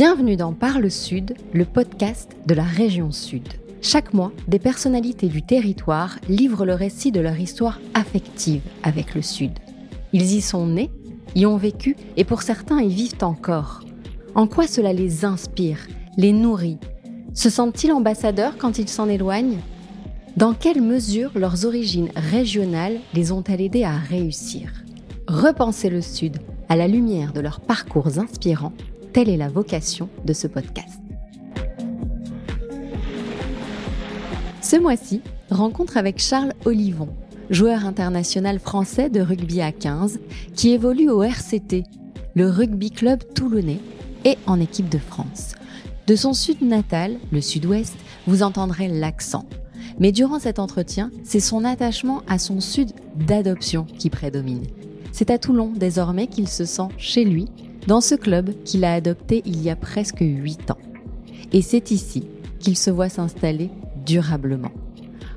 [0.00, 3.42] Bienvenue dans Parle Sud, le podcast de la région Sud.
[3.82, 9.22] Chaque mois, des personnalités du territoire livrent le récit de leur histoire affective avec le
[9.22, 9.50] Sud.
[10.12, 10.92] Ils y sont nés,
[11.34, 13.80] y ont vécu et pour certains y vivent encore.
[14.36, 16.78] En quoi cela les inspire, les nourrit?
[17.34, 19.58] Se sentent-ils ambassadeurs quand ils s'en éloignent?
[20.36, 24.70] Dans quelle mesure leurs origines régionales les ont-elles aidés à réussir?
[25.26, 26.36] Repenser le Sud
[26.68, 28.74] à la lumière de leurs parcours inspirants
[29.18, 31.00] Telle est la vocation de ce podcast.
[34.62, 37.08] Ce mois-ci, rencontre avec Charles Olivon,
[37.50, 40.20] joueur international français de rugby à 15,
[40.54, 41.82] qui évolue au RCT,
[42.36, 43.80] le rugby club toulonnais,
[44.24, 45.56] et en équipe de France.
[46.06, 47.96] De son sud natal, le sud-ouest,
[48.28, 49.46] vous entendrez l'accent.
[49.98, 54.68] Mais durant cet entretien, c'est son attachement à son sud d'adoption qui prédomine.
[55.10, 57.48] C'est à Toulon désormais qu'il se sent chez lui
[57.86, 60.78] dans ce club qu'il a adopté il y a presque 8 ans.
[61.52, 62.24] Et c'est ici
[62.58, 63.70] qu'il se voit s'installer
[64.04, 64.72] durablement.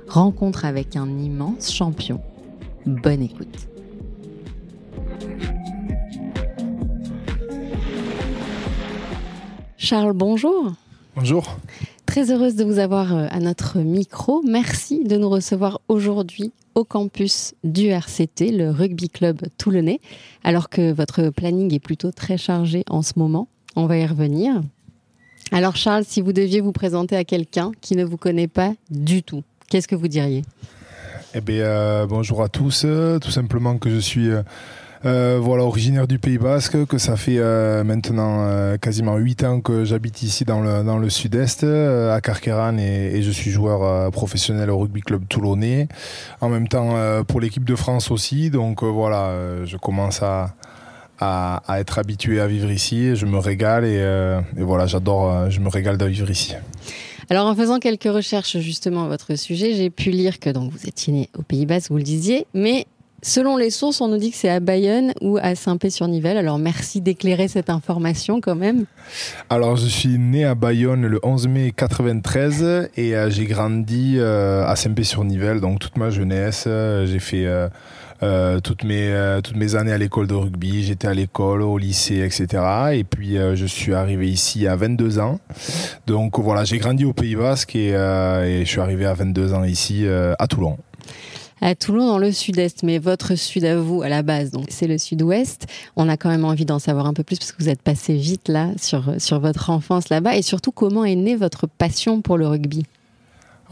[0.08, 2.20] Rencontre avec un immense champion.
[2.86, 3.68] Bonne écoute.
[9.78, 10.74] Charles, bonjour.
[11.16, 11.58] Bonjour.
[12.06, 14.42] Très heureuse de vous avoir euh, à notre micro.
[14.44, 20.00] Merci de nous recevoir aujourd'hui au campus du RCT, le rugby club toulonnais,
[20.44, 23.48] alors que votre planning est plutôt très chargé en ce moment.
[23.76, 24.62] On va y revenir.
[25.52, 29.24] Alors Charles, si vous deviez vous présenter à quelqu'un qui ne vous connaît pas du
[29.24, 30.44] tout, qu'est-ce que vous diriez?
[31.34, 32.86] Eh bien, euh, bonjour à tous.
[33.22, 34.30] Tout simplement que je suis...
[34.30, 34.44] Euh,
[35.04, 39.60] euh, voilà, originaire du Pays Basque, que ça fait euh, maintenant euh, quasiment 8 ans
[39.60, 44.70] que j'habite ici dans le, dans le sud-est, à Carqueran, et, je suis joueur professionnel
[44.70, 45.88] au rugby club toulonnais.
[46.40, 46.96] En même temps,
[47.28, 48.50] pour l'équipe de France aussi.
[48.50, 49.36] Donc voilà,
[49.66, 50.56] je commence à,
[51.20, 53.16] à, être habitué à vivre ici.
[53.16, 53.98] Je me régale et,
[54.58, 56.56] et voilà, j'adore, je me régale de vivre ici.
[57.30, 60.88] Alors en faisant quelques recherches justement à votre sujet, j'ai pu lire que donc vous
[60.88, 62.88] étiez né au Pays Basque, vous le disiez, mais
[63.24, 66.38] Selon les sources, on nous dit que c'est à Bayonne ou à Saint-Pé-sur-Nivelle.
[66.38, 68.86] Alors merci d'éclairer cette information quand même.
[69.48, 74.66] Alors je suis né à Bayonne le 11 mai 93 et euh, j'ai grandi euh,
[74.66, 75.62] à Saint-Pé-sur-Nivelle.
[75.62, 77.48] Donc toute ma jeunesse, euh, j'ai fait
[78.64, 80.84] toutes, mes, toutes mes années à l'école de rugby.
[80.84, 82.64] J'étais à l'école, au lycée, etc.
[82.94, 85.40] Et puis je suis arrivé ici à 22 ans.
[86.08, 89.64] Donc voilà, j'ai grandi au Pays Basque et, et je suis arrivé à 22 ans
[89.64, 90.78] ici à Toulon
[91.62, 94.88] à Toulon dans le sud-est, mais votre sud à vous à la base, donc c'est
[94.88, 95.68] le sud-ouest.
[95.96, 98.16] On a quand même envie d'en savoir un peu plus parce que vous êtes passé
[98.16, 100.36] vite là sur, sur votre enfance là-bas.
[100.36, 102.86] Et surtout comment est née votre passion pour le rugby?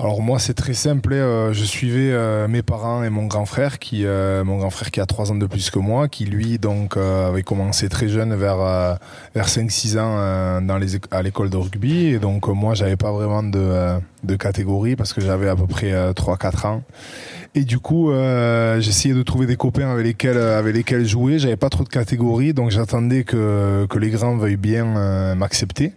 [0.01, 3.79] Alors moi c'est très simple, euh, je suivais euh, mes parents et mon grand frère
[3.79, 6.57] qui euh, mon grand frère qui a trois ans de plus que moi, qui lui
[6.57, 8.97] donc avait commencé très jeune vers
[9.35, 12.05] vers 5 6 ans à l'école de rugby.
[12.05, 16.13] Et donc moi j'avais pas vraiment de de catégorie parce que j'avais à peu près
[16.13, 16.81] 3 4 ans.
[17.55, 21.39] Et du coup, euh, j'essayais de trouver des copains avec lesquels, avec lesquels jouer.
[21.39, 25.93] J'avais pas trop de catégories, donc j'attendais que, que les grands veuillent bien euh, m'accepter.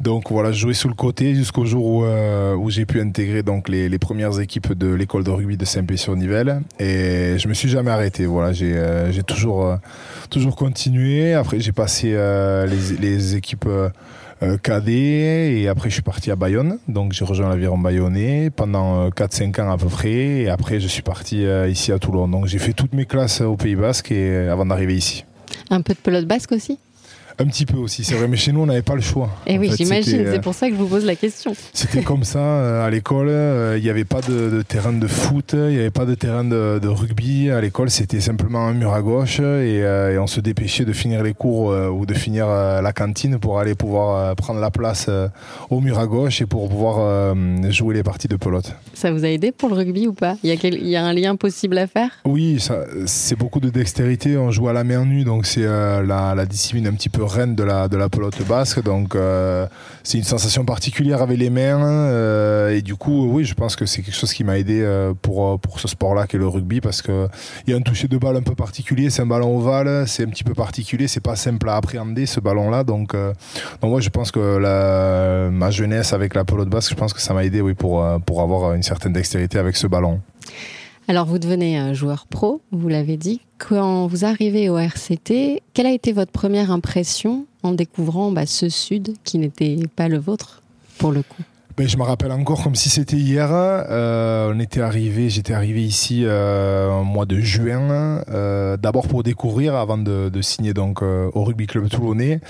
[0.00, 3.44] Donc voilà, je jouais sous le côté jusqu'au jour où, euh, où j'ai pu intégrer
[3.44, 6.60] donc les, les premières équipes de l'école de rugby de Saint-Pé-sur-Nivelle.
[6.80, 8.26] Et je me suis jamais arrêté.
[8.26, 9.78] Voilà, j'ai euh, j'ai toujours,
[10.28, 11.34] toujours continué.
[11.34, 13.90] Après, j'ai passé les, les équipes euh,
[14.62, 16.78] cadet et après je suis parti à Bayonne.
[16.88, 20.88] Donc j'ai rejoint l'aviron bayonnais pendant 4-5 euh, ans à peu près et après je
[20.88, 22.28] suis parti euh, ici à Toulon.
[22.28, 25.24] Donc j'ai fait toutes mes classes au Pays Basque et, avant d'arriver ici.
[25.68, 26.78] Un peu de pelote basque aussi?
[27.40, 29.30] Un petit peu aussi, c'est vrai, mais chez nous, on n'avait pas le choix.
[29.46, 31.54] Et eh oui, j'imagine, c'est pour ça que je vous pose la question.
[31.72, 35.54] C'était comme ça, euh, à l'école, euh, il n'y avait pas de, terrain de foot,
[35.54, 37.50] il n'y avait pas de terrain de, rugby.
[37.50, 41.22] À l'école, c'était simplement un mur à gauche euh, et, on se dépêchait de finir
[41.22, 45.08] les cours ou de finir la cantine pour aller pouvoir prendre la place
[45.70, 47.34] au mur à gauche et pour pouvoir
[47.70, 48.74] jouer les parties de pelote.
[48.92, 50.36] Ça vous a aidé pour le rugby ou pas?
[50.42, 52.10] Il y, a il y a un lien possible à faire?
[52.26, 52.62] Oui,
[53.06, 54.36] c'est beaucoup de dextérité.
[54.36, 57.54] On joue à la main nue, donc c'est la, la discipline un petit peu reine
[57.54, 58.82] de la, de la pelote basque.
[58.82, 59.66] Donc, euh,
[60.02, 61.82] c'est une sensation particulière avec les mains.
[61.82, 65.14] Euh, et du coup, oui, je pense que c'est quelque chose qui m'a aidé euh,
[65.20, 67.28] pour, pour ce sport-là, qui est le rugby, parce qu'il
[67.66, 69.10] y a un toucher de balle un peu particulier.
[69.10, 71.08] C'est un ballon ovale, c'est un petit peu particulier.
[71.08, 72.84] C'est pas simple à appréhender, ce ballon-là.
[72.84, 73.14] Donc,
[73.80, 77.20] donc ouais, je pense que la, ma jeunesse avec la pelote basque, je pense que
[77.20, 80.20] ça m'a aidé oui, pour, pour avoir une certaine dextérité avec ce ballon.
[81.10, 83.40] Alors, vous devenez un joueur pro, vous l'avez dit.
[83.58, 88.68] Quand vous arrivez au RCT, quelle a été votre première impression en découvrant bah, ce
[88.68, 90.62] sud qui n'était pas le vôtre
[90.98, 91.42] pour le coup?
[91.80, 93.48] Ben, je me rappelle encore comme si c'était hier.
[93.52, 99.22] Euh, on était arrivé, j'étais arrivé ici euh, au mois de juin, euh, d'abord pour
[99.22, 102.40] découvrir avant de, signer donc au rugby club toulonnais.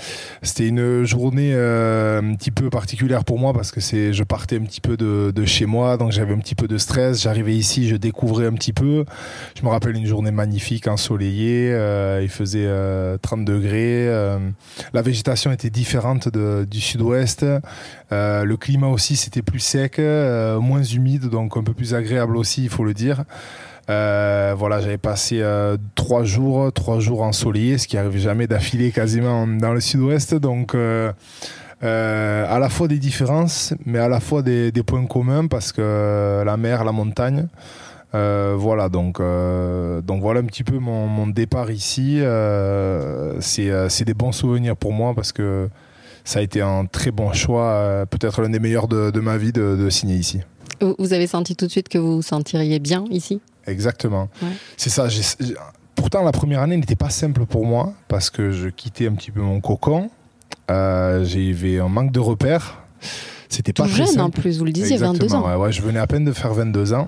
[0.41, 4.63] C'était une journée un petit peu particulière pour moi parce que c'est, je partais un
[4.63, 7.21] petit peu de, chez moi, donc j'avais un petit peu de stress.
[7.21, 9.05] J'arrivais ici, je découvrais un petit peu.
[9.57, 11.69] Je me rappelle une journée magnifique, ensoleillée.
[12.21, 12.67] il faisait
[13.21, 14.07] 30 degrés.
[14.93, 17.45] la végétation était différente du sud-ouest.
[18.11, 22.63] le climat aussi c'était plus sec, euh, moins humide, donc un peu plus agréable aussi,
[22.63, 23.23] il faut le dire.
[23.89, 28.91] Euh, voilà, j'avais passé euh, trois jours, trois jours ensoleillés, ce qui arrive jamais d'affilée
[28.91, 30.33] quasiment dans le sud-ouest.
[30.35, 31.13] Donc, à
[31.83, 36.83] la fois des différences, mais à la fois des, points communs parce que la mer,
[36.83, 37.47] la montagne.
[38.13, 42.21] voilà, donc, donc voilà un petit peu mon, mon départ ici.
[43.39, 45.69] c'est des bons souvenirs pour moi parce que
[46.23, 49.51] ça a été un très bon choix, euh, peut-être l'un des meilleurs de, ma vie
[49.51, 50.41] de, signer ici.
[50.97, 53.39] Vous avez senti tout de suite que vous vous sentiriez bien ici?
[53.67, 54.29] Exactement.
[54.77, 55.07] C'est ça.
[55.95, 59.29] Pourtant, la première année n'était pas simple pour moi parce que je quittais un petit
[59.29, 60.09] peu mon cocon.
[60.71, 62.83] Euh, J'avais un manque de repères.
[63.49, 65.59] C'était pas jeune en plus, vous le disiez, 22 ans.
[65.59, 67.07] Ouais, je venais à peine de faire 22 ans.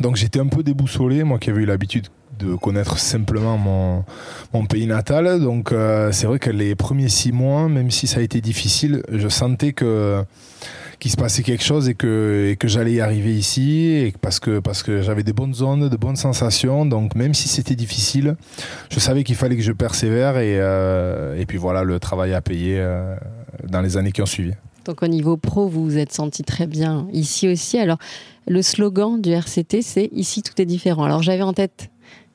[0.00, 4.04] Donc j'étais un peu déboussolé, moi qui avais eu l'habitude de connaître simplement mon,
[4.52, 5.40] mon pays natal.
[5.40, 9.02] Donc euh, c'est vrai que les premiers six mois, même si ça a été difficile,
[9.10, 10.24] je sentais que
[10.98, 14.82] qu'il se passait quelque chose et que, que j'allais y arriver ici parce que, parce
[14.82, 16.86] que j'avais des bonnes zones, de bonnes sensations.
[16.86, 18.36] Donc même si c'était difficile,
[18.90, 22.40] je savais qu'il fallait que je persévère et, euh, et puis voilà, le travail à
[22.40, 23.16] payer euh,
[23.68, 24.52] dans les années qui ont suivi.
[24.84, 27.78] Donc au niveau pro, vous vous êtes senti très bien ici aussi.
[27.78, 27.98] Alors
[28.46, 31.04] le slogan du RCT, c'est ici tout est différent.
[31.04, 31.90] Alors j'avais en tête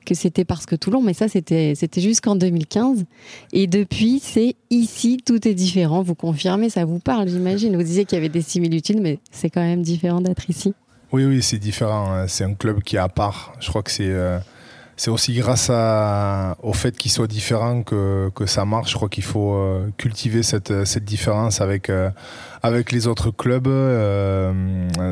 [0.10, 3.06] que c'était parce que Toulon, mais ça, c'était, c'était jusqu'en 2015.
[3.54, 6.02] Et depuis, c'est ici, tout est différent.
[6.02, 7.76] Vous confirmez, ça vous parle, j'imagine.
[7.76, 10.74] Vous disiez qu'il y avait des similitudes, mais c'est quand même différent d'être ici.
[11.12, 12.26] Oui, oui, c'est différent.
[12.28, 13.54] C'est un club qui est à part.
[13.60, 14.40] Je crois que c'est, euh,
[14.98, 18.92] c'est aussi grâce à, au fait qu'il soit différent que, que ça marche.
[18.92, 22.10] Je crois qu'il faut euh, cultiver cette, cette différence avec, euh,
[22.64, 23.70] avec les autres clubs.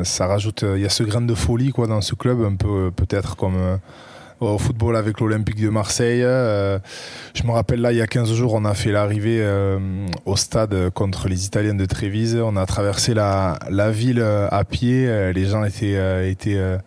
[0.02, 2.90] ça rajoute, il y a ce grain de folie quoi, dans ce club, un peu
[2.90, 3.78] peut-être comme
[4.40, 6.22] au football avec l'Olympique de Marseille.
[6.22, 6.78] Euh,
[7.34, 9.78] je me rappelle là, il y a 15 jours, on a fait l'arrivée euh,
[10.26, 12.36] au stade contre les Italiens de Trévise.
[12.36, 13.58] On a traversé la,
[13.90, 15.32] ville euh, à pied.
[15.32, 16.78] Les gens étaient, étaient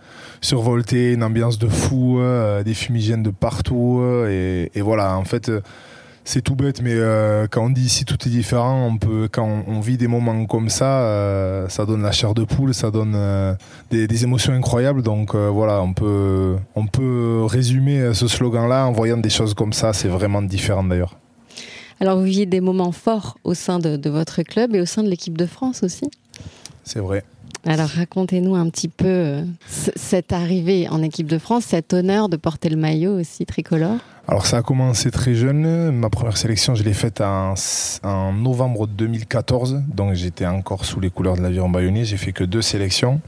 [0.42, 2.22] survoltés, une ambiance de fou,
[2.64, 4.02] des fumigènes de partout.
[4.28, 5.52] Et voilà, en fait
[6.32, 9.66] c'est tout bête, mais euh, quand on dit ici tout est différent, on peut, quand
[9.68, 13.16] on, vit des moments comme ça, euh, ça donne la chair de poule, ça donne
[13.16, 13.54] euh,
[13.90, 15.04] des, émotions incroyables.
[15.04, 19.92] Donc voilà, on peut, on peut résumer ce slogan-là en voyant des choses comme ça.
[19.92, 21.18] C'est vraiment différent d'ailleurs.
[22.00, 25.10] Alors vous viviez des moments forts au sein de votre club et au sein de
[25.10, 26.10] l'équipe de France aussi?
[26.86, 27.26] C'est vrai.
[27.66, 32.38] Alors racontez-nous un petit peu euh, cette arrivée en équipe de France, cet honneur de
[32.38, 33.98] porter le maillot aussi tricolore.
[34.28, 35.92] Alors ça a commencé très jeune.
[35.92, 37.54] Ma première sélection, je l'ai faite en,
[38.34, 39.84] novembre 2014.
[39.88, 42.06] Donc j'étais encore sous les couleurs de l'aviron bayonnais.
[42.06, 43.20] J'ai fait que deux sélections.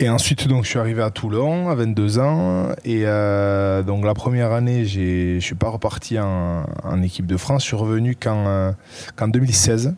[0.00, 2.68] Et ensuite, donc, je suis arrivé à Toulon à 22 ans.
[2.84, 6.64] Et euh, donc la première année, je suis pas reparti en,
[7.02, 7.62] équipe de France.
[7.62, 8.72] Je suis revenu qu'en euh,
[9.20, 9.94] 2016.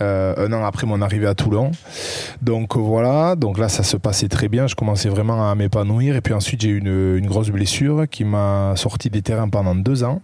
[0.00, 1.70] Euh, un an après mon arrivée à Toulon.
[2.42, 6.20] Donc voilà, donc là ça se passait très bien, je commençais vraiment à m'épanouir et
[6.20, 10.20] puis ensuite j'ai eu une grosse blessure qui m'a sorti des terrains pendant deux ans.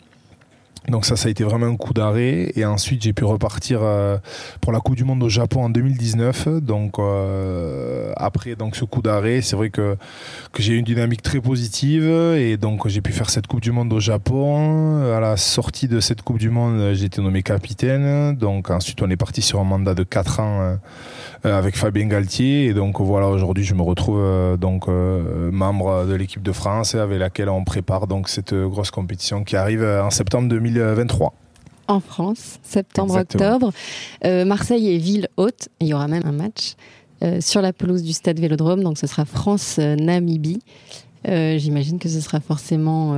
[0.91, 2.53] Donc ça, ça a été vraiment un coup d'arrêt.
[2.57, 4.19] Et ensuite, j'ai pu repartir euh,
[4.61, 6.49] pour la Coupe du Monde au Japon en 2019.
[6.61, 9.97] Donc euh, après donc ce coup d'arrêt, c'est vrai que,
[10.53, 12.09] que j'ai eu une dynamique très positive.
[12.37, 15.03] Et donc j'ai pu faire cette Coupe du Monde au Japon.
[15.15, 18.37] À la sortie de cette Coupe du Monde, j'ai été nommé capitaine.
[18.37, 20.77] Donc ensuite, on est parti sur un mandat de 4 ans
[21.45, 22.67] euh, avec Fabien Galtier.
[22.67, 27.49] Et donc voilà, aujourd'hui, je me retrouve donc membre de l'équipe de France avec laquelle
[27.49, 30.49] on prépare donc cette grosse compétition qui arrive en septembre
[30.81, 31.35] 2023
[31.89, 33.73] en France, septembre-octobre.
[34.23, 35.69] Marseille est ville haute.
[35.81, 36.75] Il y aura même un match
[37.41, 38.85] sur la pelouse du stade Vélodrome.
[38.85, 40.61] Donc ce sera France-Namibie.
[41.25, 43.17] J'imagine que ce sera forcément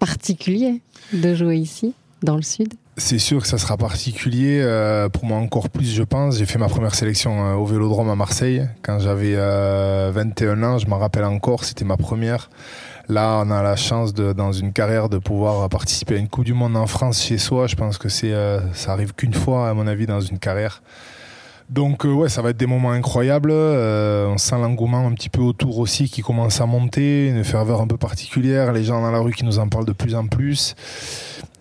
[0.00, 2.74] particulier de jouer ici, dans le sud.
[3.00, 6.36] C'est sûr que ça sera particulier euh, pour moi encore plus, je pense.
[6.36, 10.78] J'ai fait ma première sélection euh, au Vélodrome à Marseille quand j'avais 21 euh, ans.
[10.78, 12.50] Je m'en rappelle encore, c'était ma première.
[13.08, 16.52] Là, on a la chance dans une carrière de pouvoir participer à une Coupe du
[16.52, 17.66] Monde en France chez soi.
[17.66, 18.34] Je pense que c'est,
[18.74, 20.82] ça arrive qu'une fois, à mon avis, dans une carrière.
[21.70, 23.52] Donc ouais, ça va être des moments incroyables.
[23.52, 27.86] on sent l'engouement un petit peu autour aussi qui commence à monter, une ferveur un
[27.86, 28.72] peu particulière.
[28.72, 30.74] Les gens dans la rue qui nous en parlent de plus en plus.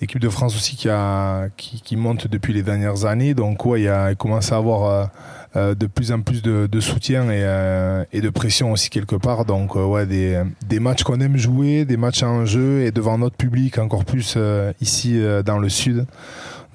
[0.02, 3.34] L'équipe de France aussi qui, a, qui, monte depuis les dernières années.
[3.34, 5.12] Donc ouais, il, commence à avoir
[5.56, 9.46] euh, de plus en plus de, soutien euh, et, de pression aussi quelque part.
[9.46, 13.18] Donc euh, ouais, des, des matchs qu'on aime jouer, des matchs en jeu et devant
[13.18, 14.38] notre public encore plus
[14.80, 16.06] ici dans le sud.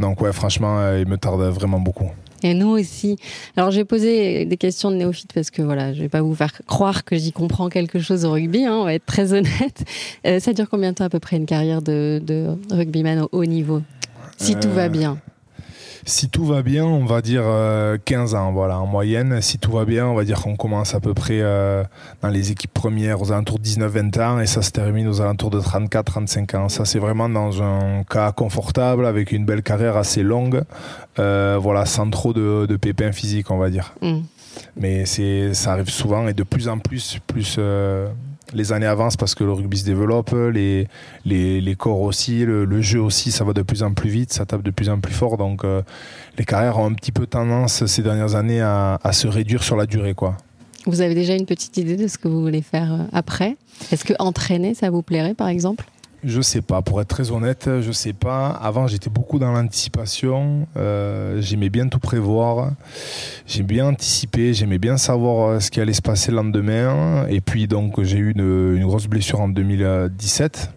[0.01, 2.11] Donc ouais, franchement, il me tarde vraiment beaucoup.
[2.45, 3.17] Et nous aussi.
[3.57, 6.53] Alors j'ai posé des questions de néophyte parce que voilà, je vais pas vous faire
[6.67, 9.85] croire que j'y comprends quelque chose au rugby, hein, on va être très honnête.
[10.39, 13.45] ça dure combien de temps à peu près une carrière de, de rugbyman au haut
[13.47, 13.83] niveau?
[14.37, 15.19] Si tout va bien
[16.07, 17.43] si tout va bien, on va dire
[18.05, 19.41] 15 euh, ans, voilà, en moyenne.
[19.41, 21.85] Si tout va bien, on va dire qu'on commence à peu près euh,
[22.23, 25.51] dans les équipes premières aux alentours de 19-20 ans et ça se termine aux alentours
[25.51, 26.69] de 34-35 ans.
[26.69, 30.63] Ça, c'est vraiment dans un cas confortable avec une belle carrière assez longue,
[31.19, 33.95] euh, voilà, sans trop de, pépins physiques, on va dire.
[34.03, 34.21] Mm.
[34.77, 37.59] Mais c'est, ça arrive souvent et de plus en plus, plus
[38.55, 40.89] les années avancent parce que le rugby se développe, les,
[41.25, 44.63] les, corps aussi, le, jeu aussi, ça va de plus en plus vite, ça tape
[44.63, 45.37] de plus en plus fort.
[45.37, 45.83] Donc euh,
[46.39, 49.87] les carrières ont un petit peu tendance ces dernières années à, se réduire sur la
[49.87, 50.15] durée.
[50.15, 50.37] quoi.
[50.87, 53.57] Vous avez déjà une petite idée de ce que vous voulez faire euh, après?
[53.91, 55.85] Est-ce que entraîner, ça vous plairait par exemple?
[56.25, 58.49] Je sais pas, pour être très honnête, je sais pas.
[58.49, 60.67] Avant, j'étais beaucoup dans l'anticipation.
[60.77, 62.73] Euh, j'aimais bien tout prévoir.
[63.47, 64.55] J'aimais bien anticiper.
[64.55, 67.27] J'aimais bien savoir euh, ce qui allait se passer le lendemain.
[67.29, 70.71] Et puis, donc, j'ai eu une, grosse blessure en 2017.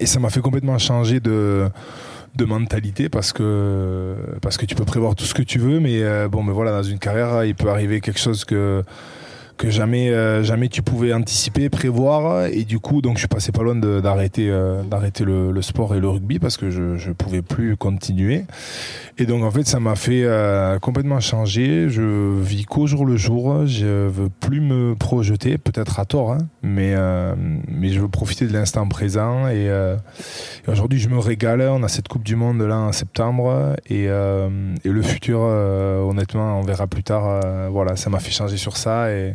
[0.00, 1.68] Et ça m'a fait complètement changer de,
[2.36, 5.80] de mentalité parce que, parce que tu peux prévoir tout ce que tu veux.
[5.80, 8.84] Mais euh, bon, mais voilà, dans une carrière, il peut arriver quelque chose que
[9.56, 12.46] que jamais, euh, jamais tu pouvais anticiper, prévoir.
[12.46, 16.00] Et du coup, donc je suis passé pas loin d'arrêter euh, d'arrêter le, sport et
[16.00, 18.44] le rugby parce que je ne pouvais plus continuer.
[19.18, 21.88] Et donc en fait, ça m'a fait euh, complètement changer.
[21.88, 23.66] Je vis qu'au jour le jour.
[23.66, 26.94] Je veux plus me projeter, peut-être à tort, hein, mais,
[27.68, 29.48] mais je veux profiter de l'instant présent.
[29.48, 29.70] Et,
[30.68, 31.62] aujourd'hui, je me régale.
[31.62, 33.76] On a cette Coupe du Monde là en septembre.
[33.88, 37.40] Et, et le futur, honnêtement, on verra plus tard.
[37.70, 39.10] voilà, ça m'a fait changer sur ça.
[39.12, 39.34] Et,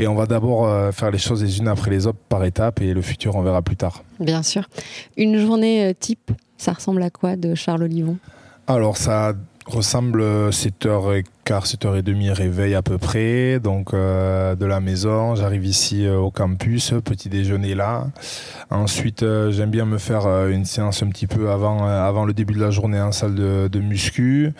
[0.00, 2.80] et on va d'abord euh, faire les choses les unes après les autres par étapes
[2.80, 4.02] et le futur, on verra plus tard.
[4.18, 4.66] Bien sûr.
[5.18, 8.16] Une journée euh, type, ça ressemble à quoi de Charles Olivon?
[8.66, 9.34] Alors, ça
[9.66, 11.24] ressemble 7h15,
[11.58, 15.34] 7h30 réveil à peu près, donc euh, de la maison.
[15.34, 18.06] J'arrive ici au campus, petit déjeuner là.
[18.70, 22.70] Ensuite, j'aime bien me faire une séance un petit peu avant, le début de la
[22.70, 24.52] journée en salle de, muscu.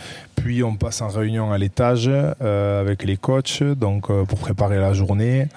[0.43, 4.79] Puis on passe en réunion à l'étage euh, avec les coachs, donc euh, pour préparer
[4.79, 5.49] la journée.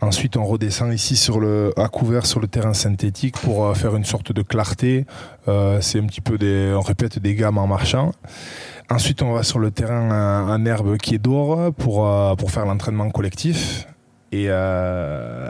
[0.00, 3.94] Ensuite, on redescend ici sur le, à couvert sur le terrain synthétique pour euh, faire
[3.94, 5.06] une sorte de clarté.
[5.80, 6.36] c'est un petit peu
[6.74, 8.12] on répète des gammes en marchant.
[8.90, 13.10] Ensuite, on va sur le terrain en herbe qui est d'or pour, pour faire l'entraînement
[13.10, 13.86] collectif.
[14.32, 14.50] Et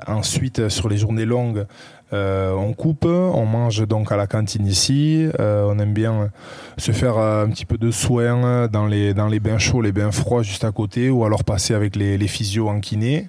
[0.07, 1.67] ensuite, sur les journées longues,
[2.15, 5.29] euh, on coupe, on mange donc à la cantine ici.
[5.41, 6.31] Euh, on aime bien
[6.79, 9.91] se faire euh, un petit peu de soins dans les, dans les bains chauds, les
[9.91, 13.29] bains froids juste à côté, ou alors passer avec les, les physios en kiné.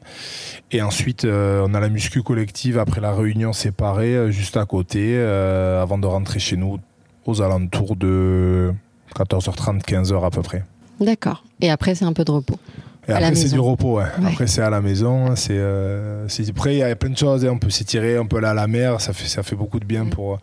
[0.71, 5.97] Et ensuite, on a la muscu collective après la réunion séparée juste à côté, avant
[5.97, 6.79] de rentrer chez nous
[7.25, 8.73] aux alentours de
[9.15, 10.63] 14h30, 15h à peu près.
[10.99, 11.43] D'accord.
[11.61, 12.59] Et après, c'est un peu de repos.
[13.07, 13.99] Et après, c'est du repos.
[13.99, 15.35] Après, c'est à la maison.
[15.35, 17.45] C'est, euh, après, il y a plein de choses.
[17.45, 17.51] Hein.
[17.53, 18.99] On peut s'étirer, on peut aller à la mer.
[19.01, 20.09] Ça fait, ça fait beaucoup de bien mm.
[20.09, 20.39] pour,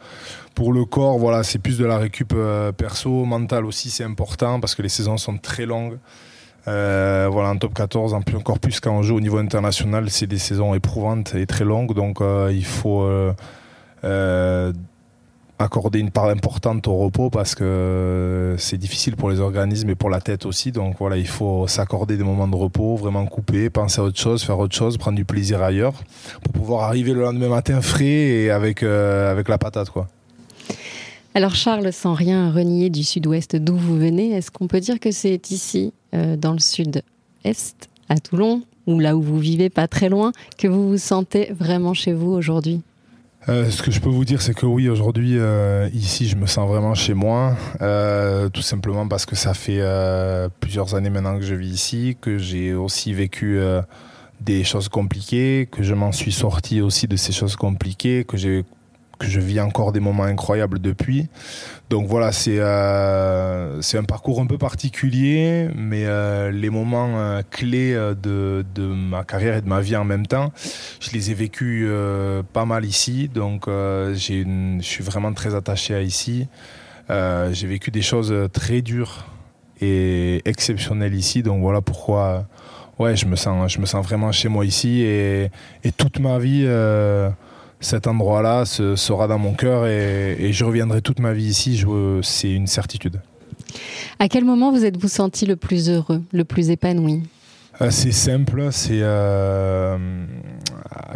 [0.54, 1.18] pour le corps.
[1.18, 3.24] Voilà, c'est plus de la récup euh, perso.
[3.24, 5.98] Mental aussi, c'est important parce que les saisons sont très longues.
[6.68, 10.74] Euh, voilà, en top 14, encore plus qu'en jeu au niveau international, c'est des saisons
[10.74, 11.94] éprouvantes et très longues.
[11.94, 12.18] Donc,
[12.50, 13.04] il faut
[15.62, 20.10] accorder une part importante au repos parce que c'est difficile pour les organismes et pour
[20.10, 20.72] la tête aussi.
[20.72, 24.42] Donc voilà, il faut s'accorder des moments de repos, vraiment couper, penser à autre chose,
[24.42, 25.94] faire autre chose, prendre du plaisir ailleurs
[26.42, 29.90] pour pouvoir arriver le lendemain matin frais et avec, euh, avec la patate.
[29.90, 30.08] quoi.
[31.34, 35.10] Alors Charles, sans rien renier du sud-ouest d'où vous venez, est-ce qu'on peut dire que
[35.10, 40.10] c'est ici, euh, dans le sud-est, à Toulon, ou là où vous vivez pas très
[40.10, 42.82] loin, que vous vous sentez vraiment chez vous aujourd'hui?
[43.48, 46.46] Euh, ce que je peux vous dire, c'est que oui, aujourd'hui, euh, ici, je me
[46.46, 49.82] sens vraiment chez moi, euh, tout simplement parce que ça fait
[50.60, 53.60] plusieurs années maintenant que je vis ici, que j'ai aussi vécu
[54.40, 58.64] des choses compliquées, que je m'en suis sorti aussi de ces choses compliquées, que j'ai
[59.22, 61.28] que je vis encore des moments incroyables depuis.
[61.90, 67.94] Donc voilà, c'est euh, un parcours un peu particulier, mais euh, les moments euh, clés
[67.94, 70.52] de, de, ma carrière et de ma vie en même temps,
[71.00, 71.88] je les ai vécus
[72.52, 73.28] pas mal ici.
[73.28, 76.48] Donc je suis vraiment très attaché à ici.
[77.08, 79.26] j'ai vécu des choses très dures
[79.80, 81.42] est exceptionnel ici.
[81.42, 82.46] Donc voilà pourquoi
[82.98, 85.02] ouais, je, me sens, je me sens vraiment chez moi ici.
[85.02, 85.50] Et,
[85.96, 86.66] toute ma vie,
[87.82, 91.84] cet endroit-là sera dans mon cœur et, je reviendrai toute ma vie ici.
[92.22, 93.20] C'est une certitude.
[94.18, 97.22] À quel moment vous êtes-vous senti le plus heureux, le plus épanoui?
[97.80, 99.96] Euh, c'est simple, c'est euh,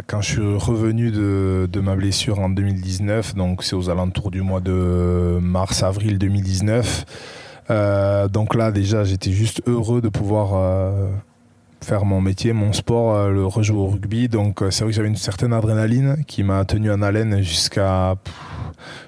[0.07, 4.59] quand je suis revenu de, ma blessure en 2019, donc c'est aux alentours du mois
[4.59, 7.05] de mars-avril 2019.
[7.69, 10.55] Euh, donc là déjà j'étais juste heureux de pouvoir
[11.81, 14.27] faire mon métier, mon sport, le rejouer au rugby.
[14.27, 18.15] Donc c'est vrai que j'avais une certaine adrénaline qui m'a tenu en haleine jusqu'à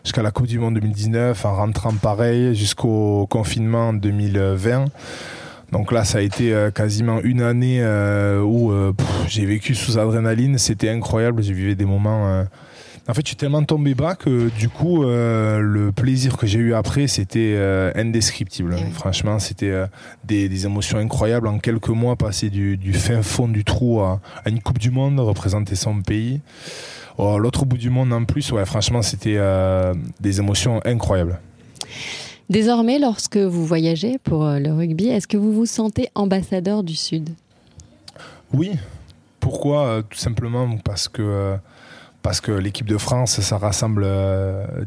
[0.04, 4.86] jusqu'à la Coupe du Monde 2019, en rentrant pareil jusqu'au confinement 2020.
[5.72, 8.94] Donc là, ça a été euh, quasiment une année euh, où euh,
[9.28, 10.58] j'ai vécu sous adrénaline.
[10.58, 11.44] C'était incroyable.
[11.44, 12.46] J'ai vécu des moments.
[13.10, 16.76] En fait, je suis tellement tombé bas que du coup, le plaisir que j'ai eu
[16.76, 17.58] après, c'était
[17.96, 18.76] indescriptible.
[18.78, 19.86] Eh Franchement, c'était
[20.24, 21.48] des, émotions incroyables.
[21.48, 25.74] En quelques mois, passer du, fin fond du trou à, une Coupe du Monde, représenter
[25.74, 26.42] son pays.
[27.18, 29.40] Oh, l'autre bout du monde en plus, ouais, franchement, c'était
[30.20, 31.40] des émotions incroyables.
[32.50, 36.96] Désormais, lorsque vous voyagez pour euh, le rugby, est-ce que vous vous sentez ambassadeur du
[36.96, 37.30] Sud?
[38.54, 38.72] Oui.
[39.40, 39.86] Pourquoi?
[39.86, 41.56] Euh, Tout simplement parce que, euh,
[42.30, 44.06] parce que l'équipe de France, ça rassemble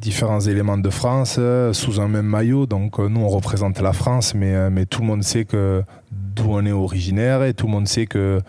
[0.00, 1.40] différents éléments de France
[1.72, 2.66] sous un même maillot.
[2.66, 5.44] Donc nous, on représente la France, mais, tout le monde sait
[6.12, 8.40] d'où on est originaire et tout le monde sait que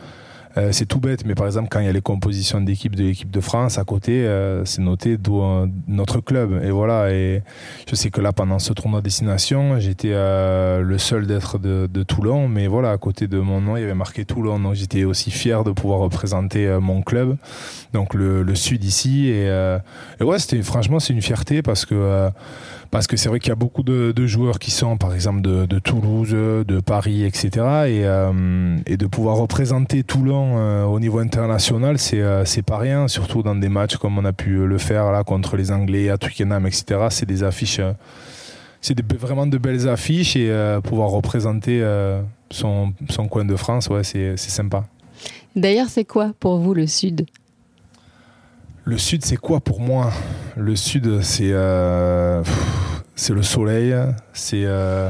[0.57, 3.03] euh, c'est tout bête, mais par exemple, quand il y a les compositions d'équipe de
[3.03, 5.41] l'équipe de France, à côté, euh, c'est noté d'où
[5.87, 6.61] notre club.
[6.63, 7.11] Et voilà.
[7.11, 7.41] Et
[7.89, 12.47] je sais que là, pendant ce tournoi destination, j'étais euh, le seul d'être de, Toulon,
[12.47, 14.59] mais voilà, à côté de mon nom, il y avait marqué Toulon.
[14.59, 17.37] Donc j'étais aussi fier de pouvoir représenter mon club,
[17.93, 19.29] donc le, Sud ici.
[19.29, 19.45] Et,
[20.19, 22.29] et ouais, c'était franchement, c'est une fierté parce que
[22.93, 25.79] parce que c'est vrai qu'il y a beaucoup de, joueurs qui sont, par exemple, de,
[25.79, 27.49] Toulouse, de Paris, etc.
[27.57, 33.41] Euh, et, de pouvoir représenter Toulon euh, au niveau international, euh, c'est pas rien, surtout
[33.41, 36.67] dans des matchs comme on a pu le faire là contre les Anglais à Twickenham,
[36.67, 37.07] etc.
[37.09, 37.81] C'est des affiches,
[38.79, 41.83] c'est vraiment de belles affiches et pouvoir représenter
[42.51, 44.85] son, son, coin de France, ouais, c'est sympa.
[45.55, 47.25] D'ailleurs, c'est quoi pour vous le Sud?
[48.85, 50.11] Le sud, c'est quoi pour moi?
[50.57, 51.53] Le sud, c'est
[53.15, 53.93] c'est le soleil,
[54.33, 55.09] c'est euh,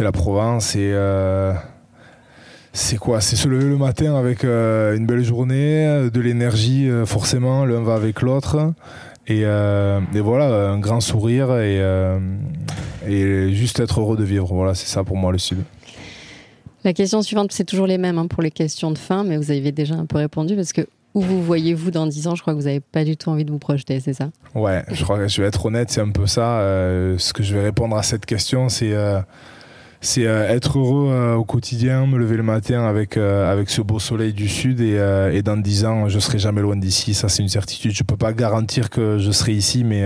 [0.00, 1.52] la Provence, c'est euh,
[2.72, 3.20] c'est quoi?
[3.20, 8.22] C'est se lever le matin avec une belle journée, de l'énergie forcément, l'un va avec
[8.22, 8.72] l'autre.
[9.28, 11.80] Et, et, voilà, un grand sourire et,
[13.06, 14.54] et juste être heureux de vivre.
[14.54, 15.58] Voilà, c'est ça pour moi le Sud.
[16.84, 19.50] La question suivante, c'est toujours les mêmes hein, pour les questions de fin, mais vous
[19.52, 22.54] avez déjà un peu répondu parce que où vous voyez-vous dans 10 ans Je crois
[22.54, 24.30] que vous n'avez pas du tout envie de vous projeter, c'est ça?
[24.54, 26.60] Ouais, je crois que je vais être honnête, c'est un peu ça.
[26.60, 29.20] Euh, ce que je vais répondre à cette question, c'est euh,
[30.00, 34.32] c'est euh, être heureux au quotidien, me lever le matin avec, avec ce beau soleil
[34.32, 34.96] du sud et,
[35.32, 37.14] et dans 10 ans, je serai jamais loin d'ici.
[37.14, 37.92] Ça, c'est une certitude.
[37.92, 40.04] Je peux pas garantir que je serai ici, mais,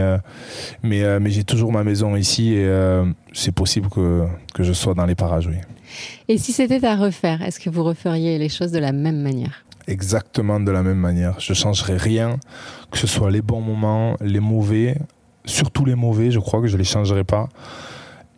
[0.82, 2.70] mais, mais j'ai toujours ma maison ici et
[3.32, 5.56] c'est possible que, que je sois dans les parages, oui.
[6.28, 9.65] Et si c'était à refaire, est-ce que vous referiez les choses de la même manière?
[9.86, 11.40] Exactement de la même manière.
[11.40, 12.38] Je ne changerai rien,
[12.90, 14.96] que ce soit les bons moments, les mauvais,
[15.44, 17.48] surtout les mauvais, je crois que je ne les changerai pas.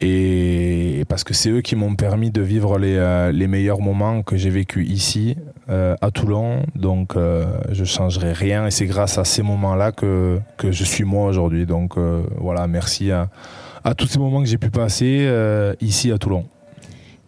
[0.01, 4.23] Et parce que c'est eux qui m'ont permis de vivre les, euh, les meilleurs moments
[4.23, 5.37] que j'ai vécu ici,
[5.69, 6.63] euh, à Toulon.
[6.77, 8.67] Donc euh, je changerai rien.
[8.67, 11.67] Et c'est grâce à ces moments-là que, que je suis moi aujourd'hui.
[11.67, 11.97] Donc
[12.37, 13.29] voilà, merci à
[13.97, 15.29] tous ces moments que j'ai pu passer
[15.81, 16.45] ici à Toulon.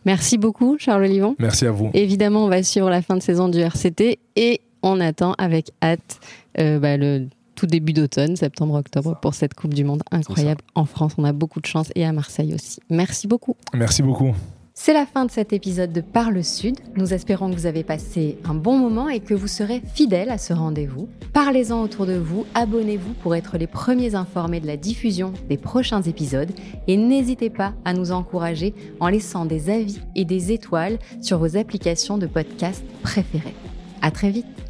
[0.05, 1.37] Merci beaucoup, Charles Olivon.
[1.39, 1.91] Merci à vous.
[1.95, 6.21] Évidemment, on va suivre la fin de saison du RCT et on attend avec hâte
[6.59, 11.13] euh, bah, le tout début d'automne, septembre-octobre, pour cette Coupe du Monde incroyable en France.
[11.19, 12.81] On a beaucoup de chance et à Marseille aussi.
[12.89, 13.55] Merci beaucoup.
[13.75, 14.35] Merci beaucoup.
[14.83, 16.77] C'est la fin de cet épisode de Parle Sud.
[16.97, 20.38] Nous espérons que vous avez passé un bon moment et que vous serez fidèles à
[20.38, 21.07] ce rendez-vous.
[21.35, 26.01] Parlez-en autour de vous, abonnez-vous pour être les premiers informés de la diffusion des prochains
[26.01, 26.53] épisodes
[26.87, 31.59] et n'hésitez pas à nous encourager en laissant des avis et des étoiles sur vos
[31.59, 33.55] applications de podcast préférées.
[34.01, 34.70] À très vite!